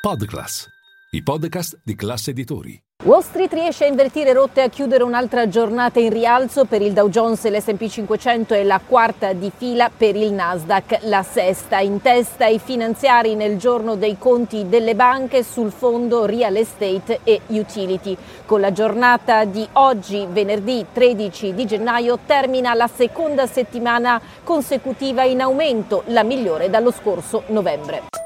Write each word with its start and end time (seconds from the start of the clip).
Podclass, 0.00 0.66
i 1.10 1.22
podcast 1.22 1.78
di 1.84 1.94
classe 1.94 2.30
editori. 2.30 2.82
Wall 3.04 3.20
Street 3.20 3.52
riesce 3.52 3.84
a 3.84 3.86
invertire 3.86 4.32
rotte 4.32 4.60
e 4.60 4.62
a 4.62 4.68
chiudere 4.70 5.02
un'altra 5.02 5.46
giornata 5.46 6.00
in 6.00 6.08
rialzo 6.08 6.64
per 6.64 6.80
il 6.80 6.94
Dow 6.94 7.10
Jones 7.10 7.44
e 7.44 7.50
l'S&P 7.50 7.86
500 7.86 8.54
e 8.54 8.64
la 8.64 8.80
quarta 8.82 9.34
di 9.34 9.52
fila 9.54 9.90
per 9.94 10.16
il 10.16 10.32
Nasdaq, 10.32 11.00
la 11.02 11.22
sesta. 11.22 11.80
In 11.80 12.00
testa 12.00 12.46
i 12.46 12.58
finanziari 12.58 13.34
nel 13.34 13.58
giorno 13.58 13.94
dei 13.94 14.16
conti 14.16 14.70
delle 14.70 14.94
banche 14.94 15.42
sul 15.42 15.70
fondo 15.70 16.24
real 16.24 16.56
estate 16.56 17.20
e 17.22 17.42
utility. 17.48 18.16
Con 18.46 18.62
la 18.62 18.72
giornata 18.72 19.44
di 19.44 19.68
oggi, 19.72 20.26
venerdì 20.30 20.86
13 20.90 21.52
di 21.52 21.66
gennaio, 21.66 22.20
termina 22.24 22.72
la 22.72 22.88
seconda 22.88 23.46
settimana 23.46 24.18
consecutiva 24.44 25.24
in 25.24 25.42
aumento, 25.42 26.04
la 26.06 26.22
migliore 26.22 26.70
dallo 26.70 26.90
scorso 26.90 27.42
novembre. 27.48 28.19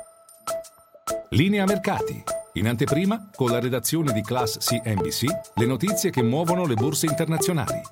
Linea 1.34 1.64
mercati. 1.64 2.22
In 2.52 2.68
anteprima, 2.68 3.30
con 3.34 3.50
la 3.50 3.58
redazione 3.58 4.12
di 4.12 4.22
Class 4.22 4.56
CNBC, 4.58 5.24
le 5.54 5.66
notizie 5.66 6.10
che 6.10 6.22
muovono 6.22 6.64
le 6.64 6.74
borse 6.74 7.06
internazionali. 7.06 7.82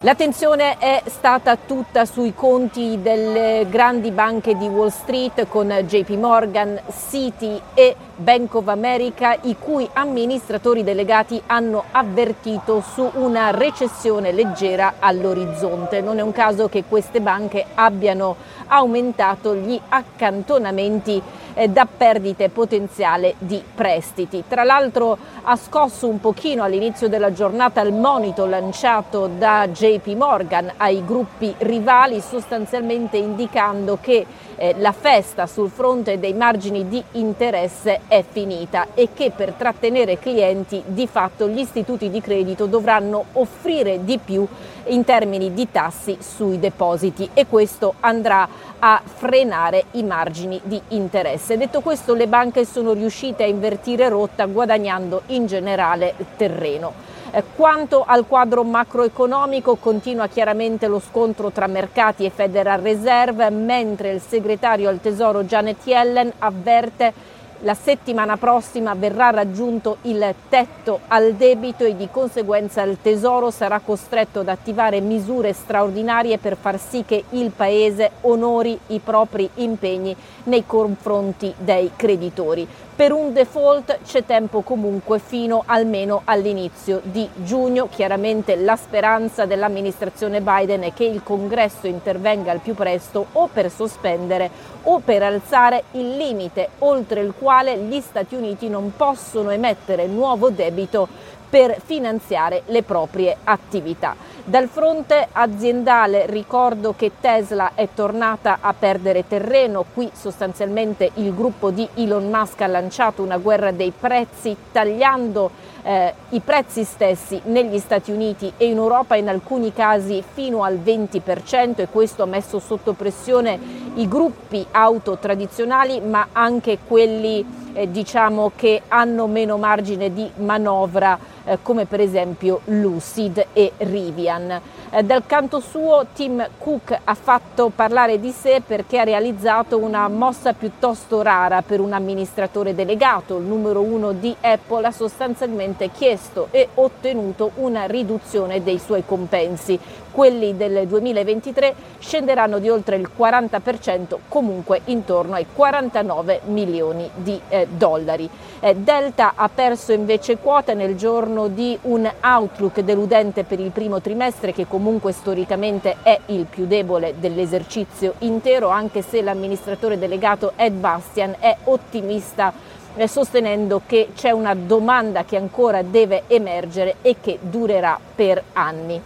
L'attenzione 0.00 0.78
è 0.78 1.02
stata 1.06 1.56
tutta 1.56 2.04
sui 2.04 2.32
conti 2.32 3.00
delle 3.02 3.66
grandi 3.68 4.12
banche 4.12 4.54
di 4.56 4.68
Wall 4.68 4.90
Street 4.90 5.48
con 5.48 5.66
JP 5.66 6.10
Morgan, 6.10 6.78
Citi 7.08 7.60
e 7.74 7.96
Bank 8.14 8.54
of 8.54 8.68
America, 8.68 9.36
i 9.42 9.56
cui 9.58 9.88
amministratori 9.92 10.84
delegati 10.84 11.42
hanno 11.46 11.84
avvertito 11.90 12.80
su 12.82 13.10
una 13.14 13.50
recessione 13.50 14.30
leggera 14.30 14.96
all'orizzonte. 15.00 16.02
Non 16.02 16.18
è 16.18 16.22
un 16.22 16.32
caso 16.32 16.68
che 16.68 16.84
queste 16.84 17.20
banche 17.20 17.64
abbiano 17.74 18.36
aumentato 18.68 19.56
gli 19.56 19.80
accantonamenti 19.88 21.22
eh, 21.56 21.68
da 21.68 21.86
perdite 21.86 22.50
potenziale 22.50 23.34
di 23.38 23.62
prestiti. 23.74 24.44
Tra 24.46 24.62
l'altro 24.62 25.16
ha 25.42 25.56
scosso 25.56 26.06
un 26.06 26.20
pochino 26.20 26.62
all'inizio 26.62 27.08
della 27.08 27.32
giornata 27.32 27.80
il 27.80 27.94
monito 27.94 28.44
lanciato 28.44 29.26
da 29.26 29.66
JP 29.66 30.06
Morgan 30.08 30.72
ai 30.76 31.04
gruppi 31.04 31.54
rivali, 31.58 32.20
sostanzialmente 32.20 33.16
indicando 33.16 33.98
che 34.00 34.26
eh, 34.56 34.74
la 34.78 34.92
festa 34.92 35.46
sul 35.46 35.70
fronte 35.70 36.18
dei 36.18 36.34
margini 36.34 36.88
di 36.88 37.02
interesse 37.12 38.00
è 38.08 38.24
finita 38.28 38.88
e 38.94 39.10
che 39.14 39.30
per 39.30 39.52
trattenere 39.52 40.18
clienti 40.18 40.82
di 40.86 41.06
fatto 41.06 41.48
gli 41.48 41.58
istituti 41.58 42.10
di 42.10 42.20
credito 42.20 42.66
dovranno 42.66 43.26
offrire 43.32 44.04
di 44.04 44.18
più 44.18 44.46
in 44.86 45.04
termini 45.04 45.52
di 45.52 45.70
tassi 45.70 46.16
sui 46.20 46.58
depositi 46.58 47.30
e 47.34 47.46
questo 47.46 47.94
andrà 48.00 48.48
a 48.78 49.00
frenare 49.04 49.84
i 49.92 50.02
margini 50.02 50.60
di 50.62 50.80
interesse. 50.88 51.56
Detto 51.56 51.80
questo, 51.80 52.14
le 52.14 52.28
banche 52.28 52.64
sono 52.64 52.92
riuscite 52.92 53.42
a 53.42 53.46
invertire 53.46 54.08
rotta 54.08 54.46
guadagnando 54.46 55.22
in 55.26 55.46
generale 55.46 56.14
terreno. 56.36 57.15
Eh, 57.36 57.44
quanto 57.54 58.02
al 58.06 58.26
quadro 58.26 58.64
macroeconomico 58.64 59.74
continua 59.74 60.26
chiaramente 60.26 60.86
lo 60.86 60.98
scontro 60.98 61.50
tra 61.50 61.66
mercati 61.66 62.24
e 62.24 62.30
Federal 62.30 62.80
Reserve, 62.80 63.50
mentre 63.50 64.12
il 64.12 64.22
segretario 64.22 64.88
al 64.88 65.02
Tesoro 65.02 65.44
Janet 65.44 65.84
Yellen 65.84 66.32
avverte 66.38 67.12
la 67.60 67.74
settimana 67.74 68.36
prossima 68.36 68.94
verrà 68.94 69.30
raggiunto 69.30 69.98
il 70.02 70.34
tetto 70.48 71.00
al 71.08 71.34
debito 71.34 71.84
e 71.84 71.96
di 71.96 72.08
conseguenza 72.10 72.82
il 72.82 72.98
Tesoro 73.00 73.50
sarà 73.50 73.80
costretto 73.80 74.40
ad 74.40 74.48
attivare 74.48 75.00
misure 75.00 75.52
straordinarie 75.52 76.38
per 76.38 76.56
far 76.56 76.78
sì 76.78 77.04
che 77.06 77.24
il 77.30 77.50
Paese 77.50 78.10
onori 78.22 78.78
i 78.88 79.00
propri 79.00 79.48
impegni 79.54 80.14
nei 80.44 80.64
confronti 80.66 81.52
dei 81.56 81.90
creditori. 81.96 82.66
Per 82.96 83.12
un 83.12 83.34
default 83.34 83.98
c'è 84.06 84.24
tempo 84.24 84.62
comunque 84.62 85.18
fino 85.18 85.64
almeno 85.66 86.22
all'inizio 86.24 87.02
di 87.02 87.28
giugno. 87.34 87.88
Chiaramente 87.90 88.56
la 88.56 88.74
speranza 88.74 89.44
dell'amministrazione 89.44 90.40
Biden 90.40 90.80
è 90.80 90.94
che 90.94 91.04
il 91.04 91.22
congresso 91.22 91.86
intervenga 91.86 92.52
al 92.52 92.60
più 92.60 92.74
presto 92.74 93.26
o 93.32 93.50
per 93.52 93.70
sospendere 93.70 94.48
o 94.84 95.00
per 95.00 95.22
alzare 95.22 95.84
il 95.90 96.16
limite 96.16 96.70
oltre 96.78 97.20
il 97.20 97.34
quale 97.38 97.45
gli 97.76 98.00
Stati 98.00 98.34
Uniti 98.34 98.68
non 98.68 98.92
possono 98.96 99.50
emettere 99.50 100.08
nuovo 100.08 100.50
debito 100.50 101.06
per 101.48 101.80
finanziare 101.84 102.62
le 102.66 102.82
proprie 102.82 103.36
attività. 103.44 104.16
Dal 104.48 104.68
fronte 104.68 105.26
aziendale 105.32 106.26
ricordo 106.26 106.94
che 106.96 107.10
Tesla 107.20 107.72
è 107.74 107.88
tornata 107.92 108.58
a 108.60 108.72
perdere 108.78 109.26
terreno, 109.26 109.84
qui 109.92 110.08
sostanzialmente 110.12 111.10
il 111.14 111.34
gruppo 111.34 111.72
di 111.72 111.88
Elon 111.94 112.30
Musk 112.30 112.60
ha 112.60 112.68
lanciato 112.68 113.22
una 113.22 113.38
guerra 113.38 113.72
dei 113.72 113.90
prezzi 113.90 114.56
tagliando 114.70 115.50
eh, 115.82 116.14
i 116.28 116.38
prezzi 116.38 116.84
stessi 116.84 117.40
negli 117.46 117.80
Stati 117.80 118.12
Uniti 118.12 118.52
e 118.56 118.66
in 118.66 118.76
Europa 118.76 119.16
in 119.16 119.28
alcuni 119.28 119.72
casi 119.72 120.22
fino 120.34 120.62
al 120.62 120.76
20% 120.78 121.80
e 121.80 121.88
questo 121.88 122.22
ha 122.22 122.26
messo 122.26 122.60
sotto 122.60 122.92
pressione 122.92 123.58
i 123.94 124.06
gruppi 124.06 124.64
auto 124.70 125.18
tradizionali 125.18 126.00
ma 126.00 126.28
anche 126.30 126.78
quelli 126.86 127.44
eh, 127.72 127.90
diciamo 127.90 128.52
che 128.54 128.82
hanno 128.86 129.26
meno 129.26 129.56
margine 129.56 130.12
di 130.12 130.30
manovra 130.36 131.34
eh, 131.46 131.58
come 131.62 131.86
per 131.86 132.00
esempio 132.00 132.60
Lucid 132.64 133.46
e 133.52 133.72
Rivian. 133.78 134.60
Eh, 134.96 135.02
dal 135.02 135.26
canto 135.26 135.60
suo 135.60 136.06
Tim 136.14 136.42
Cook 136.56 136.98
ha 137.04 137.12
fatto 137.12 137.68
parlare 137.68 138.18
di 138.18 138.30
sé 138.30 138.62
perché 138.66 138.98
ha 138.98 139.04
realizzato 139.04 139.76
una 139.76 140.08
mossa 140.08 140.54
piuttosto 140.54 141.20
rara 141.20 141.60
per 141.60 141.80
un 141.80 141.92
amministratore 141.92 142.74
delegato, 142.74 143.36
il 143.36 143.44
numero 143.44 143.82
uno 143.82 144.12
di 144.12 144.34
Apple 144.40 144.86
ha 144.86 144.90
sostanzialmente 144.90 145.90
chiesto 145.90 146.48
e 146.50 146.68
ottenuto 146.72 147.50
una 147.56 147.84
riduzione 147.84 148.62
dei 148.62 148.78
suoi 148.78 149.04
compensi. 149.04 149.78
Quelli 150.10 150.56
del 150.56 150.86
2023 150.86 151.74
scenderanno 151.98 152.58
di 152.58 152.70
oltre 152.70 152.96
il 152.96 153.10
40%, 153.14 154.16
comunque 154.28 154.80
intorno 154.86 155.34
ai 155.34 155.44
49 155.52 156.40
milioni 156.46 157.10
di 157.16 157.38
eh, 157.48 157.66
dollari. 157.68 158.26
Eh, 158.60 158.74
Delta 158.76 159.34
ha 159.34 159.50
perso 159.54 159.92
invece 159.92 160.38
quota 160.38 160.72
nel 160.72 160.96
giorno 160.96 161.48
di 161.48 161.78
un 161.82 162.10
outlook 162.22 162.80
deludente 162.80 163.44
per 163.44 163.60
il 163.60 163.72
primo 163.72 164.00
trimestre 164.00 164.54
che 164.54 164.66
comunque 164.66 164.84
storicamente 165.10 165.96
è 166.02 166.20
il 166.26 166.44
più 166.44 166.66
debole 166.66 167.14
dell'esercizio 167.18 168.14
intero, 168.18 168.68
anche 168.68 169.02
se 169.02 169.20
l'amministratore 169.20 169.98
delegato 169.98 170.52
Ed 170.54 170.74
Bastian 170.74 171.34
è 171.40 171.56
ottimista 171.64 172.52
eh, 172.94 173.08
sostenendo 173.08 173.82
che 173.84 174.10
c'è 174.14 174.30
una 174.30 174.54
domanda 174.54 175.24
che 175.24 175.36
ancora 175.36 175.82
deve 175.82 176.22
emergere 176.28 176.96
e 177.02 177.16
che 177.20 177.38
durerà 177.40 177.98
per 178.14 178.42
anni. 178.52 179.02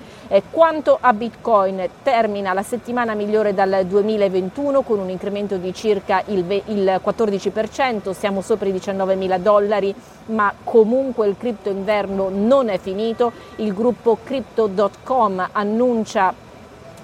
Quanto 0.49 0.97
a 1.01 1.13
Bitcoin, 1.13 1.89
termina 2.05 2.53
la 2.53 2.63
settimana 2.63 3.15
migliore 3.15 3.53
dal 3.53 3.85
2021 3.85 4.83
con 4.83 5.01
un 5.01 5.11
incremento 5.11 5.57
di 5.57 5.75
circa 5.75 6.23
il, 6.27 6.45
il 6.67 7.01
14%, 7.05 8.13
siamo 8.13 8.41
sopra 8.41 8.69
i 8.69 8.73
19 8.73 9.17
mila 9.17 9.39
dollari, 9.39 9.93
ma 10.27 10.55
comunque 10.63 11.27
il 11.27 11.37
cripto 11.37 11.69
inverno 11.69 12.29
non 12.31 12.69
è 12.69 12.79
finito. 12.79 13.33
Il 13.57 13.75
gruppo 13.75 14.19
Crypto.com 14.23 15.49
annuncia 15.51 16.33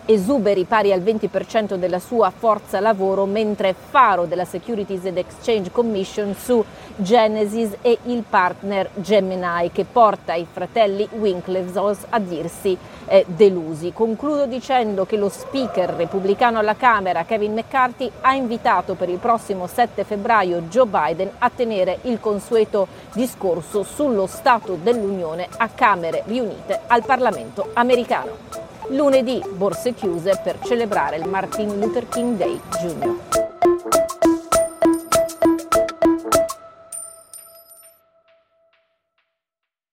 esuberi 0.06 0.64
pari 0.64 0.92
al 0.92 1.00
20% 1.00 1.74
della 1.74 1.98
sua 1.98 2.30
forza 2.30 2.80
lavoro, 2.80 3.26
mentre 3.26 3.74
Faro 3.74 4.24
della 4.24 4.44
Securities 4.44 5.04
and 5.04 5.18
Exchange 5.18 5.70
Commission 5.70 6.34
su 6.34 6.64
Genesis 6.96 7.76
e 7.82 7.98
il 8.04 8.24
partner 8.28 8.88
Gemini 8.94 9.70
che 9.72 9.84
porta 9.84 10.34
i 10.34 10.46
fratelli 10.50 11.06
Winklevoss 11.10 12.06
a 12.08 12.18
dirsi 12.18 12.76
eh, 13.06 13.24
delusi. 13.26 13.92
Concludo 13.92 14.46
dicendo 14.46 15.04
che 15.04 15.16
lo 15.16 15.28
speaker 15.28 15.90
repubblicano 15.90 16.58
alla 16.58 16.76
Camera 16.76 17.24
Kevin 17.24 17.54
McCarthy 17.54 18.10
ha 18.20 18.34
invitato 18.34 18.94
per 18.94 19.08
il 19.08 19.18
prossimo 19.18 19.66
7 19.66 20.04
febbraio 20.04 20.62
Joe 20.62 20.86
Biden 20.86 21.30
a 21.38 21.50
tenere 21.54 21.98
il 22.02 22.20
consueto 22.20 22.86
discorso 23.12 23.82
sullo 23.82 24.26
Stato 24.26 24.78
dell'Unione 24.80 25.48
a 25.56 25.68
Camere 25.68 26.22
riunite 26.26 26.80
al 26.86 27.04
Parlamento 27.04 27.70
americano. 27.74 28.65
Lunedì 28.90 29.42
borse 29.50 29.94
chiuse 29.94 30.40
per 30.42 30.60
celebrare 30.64 31.16
il 31.16 31.28
Martin 31.28 31.80
Luther 31.80 32.08
King 32.08 32.36
Day 32.36 32.60
Jr. 32.78 33.25